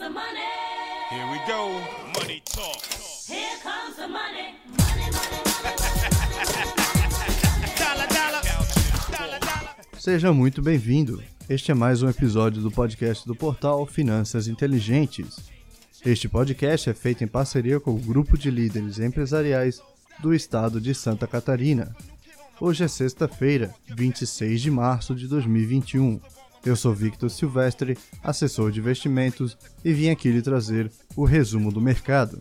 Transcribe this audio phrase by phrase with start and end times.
[0.00, 0.40] the money.
[1.10, 1.68] Here we go.
[2.18, 2.82] Money talk.
[3.28, 4.54] Here comes the money.
[9.98, 11.22] Seja muito bem-vindo.
[11.50, 15.36] Este é mais um episódio do podcast do portal Finanças Inteligentes.
[16.02, 19.82] Este podcast é feito em parceria com o grupo de líderes empresariais
[20.20, 21.94] do estado de Santa Catarina.
[22.58, 26.18] Hoje é sexta-feira, 26 de março de 2021.
[26.64, 31.80] Eu sou Victor Silvestre, assessor de investimentos, e vim aqui lhe trazer o resumo do
[31.80, 32.38] mercado.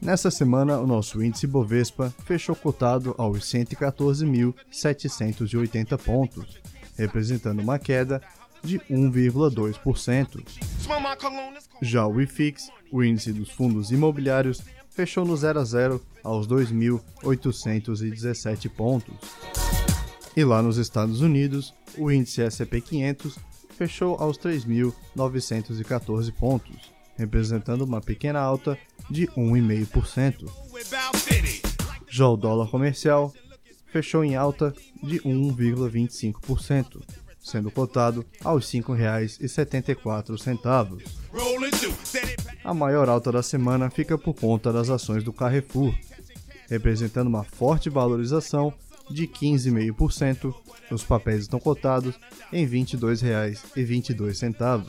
[0.00, 6.58] Nessa semana, o nosso índice Bovespa fechou cotado aos 114.780 pontos,
[6.96, 8.22] representando uma queda
[8.62, 10.42] de 1,2%.
[10.80, 11.56] Smell my cologne.
[11.56, 11.86] It's cold.
[11.86, 18.68] Já o IFIX, o índice dos fundos imobiliários, fechou no 0 a 0 aos 2.817
[18.70, 19.14] pontos.
[20.34, 23.38] E lá nos Estados Unidos, o índice S&P 500
[23.76, 28.78] fechou aos 3.914 pontos, representando uma pequena alta
[29.10, 30.48] de 1,5%.
[30.72, 31.60] We're about city.
[32.08, 33.30] Já o dólar comercial
[33.86, 37.02] fechou em alta de 1,25%,
[37.38, 41.02] sendo cotado aos R$ 5,74.
[41.30, 41.94] Rolling through.
[42.04, 42.58] Said it back.
[42.64, 45.94] A maior alta da semana fica por conta das ações do Carrefour,
[46.70, 48.72] representando uma forte valorização
[49.12, 50.52] de 15,5%.
[50.90, 52.16] Os papéis estão cotados
[52.52, 54.84] em R$ 22,22.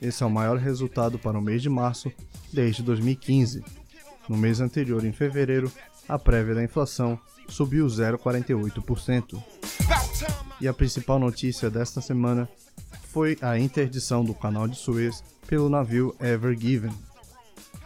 [0.00, 2.12] Esse é o maior resultado para o mês de março
[2.52, 3.64] desde 2015.
[4.28, 5.70] No mês anterior, em fevereiro,
[6.08, 7.18] a prévia da inflação
[7.48, 9.42] subiu 0,48%.
[10.60, 12.48] E a principal notícia desta semana
[13.08, 16.92] foi a interdição do canal de Suez pelo navio Ever Given.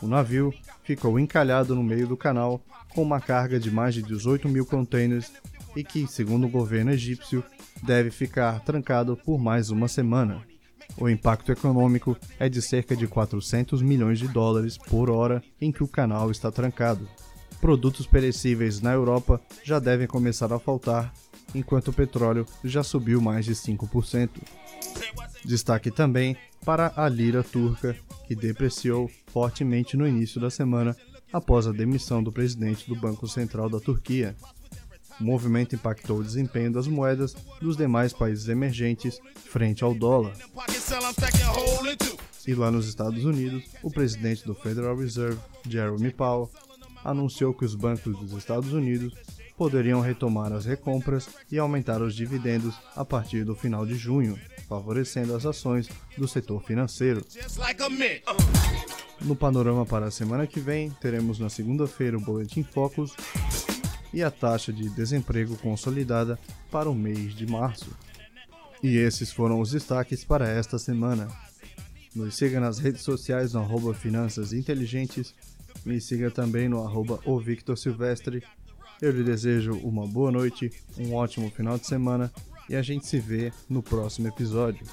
[0.00, 0.52] O navio
[0.82, 2.60] ficou encalhado no meio do canal
[2.94, 5.32] com uma carga de mais de 18 mil containers
[5.76, 7.44] e que, segundo o governo egípcio,
[7.82, 10.42] deve ficar trancado por mais uma semana.
[10.98, 15.82] O impacto econômico é de cerca de 400 milhões de dólares por hora em que
[15.82, 17.08] o canal está trancado.
[17.60, 21.12] Produtos perecíveis na Europa já devem começar a faltar,
[21.54, 24.30] enquanto o petróleo já subiu mais de 5%.
[25.44, 27.96] Destaque também para a lira turca,
[28.26, 30.96] que depreciou fortemente no início da semana
[31.32, 34.36] após a demissão do presidente do Banco Central da Turquia.
[35.20, 40.32] O movimento impactou o desempenho das moedas dos demais países emergentes frente ao dólar.
[42.46, 45.38] E lá nos Estados Unidos, o presidente do Federal Reserve,
[45.68, 46.50] Jeremy Powell,
[47.04, 49.14] anunciou que os bancos dos Estados Unidos
[49.62, 54.36] poderiam retomar as recompras e aumentar os dividendos a partir do final de junho,
[54.68, 55.88] favorecendo as ações
[56.18, 57.24] do setor financeiro.
[59.20, 63.14] No panorama para a semana que vem, teremos na segunda-feira o Boletim Focus
[64.12, 66.36] e a taxa de desemprego consolidada
[66.68, 67.96] para o mês de março.
[68.82, 71.28] E esses foram os destaques para esta semana.
[72.16, 75.32] Nos siga nas redes sociais no arroba Finanças Inteligentes,
[75.84, 78.42] me siga também no arroba o Victor Silvestre.
[79.02, 82.32] Eu lhe desejo uma boa noite, um ótimo final de semana
[82.70, 84.86] e a gente se vê no próximo episódio.